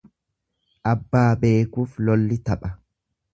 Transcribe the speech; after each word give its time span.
Abbaa 0.91 1.27
beekuuf 1.43 1.99
lolli 2.09 2.39
tapha. 2.51 2.73